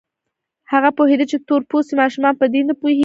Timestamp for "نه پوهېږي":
2.69-2.99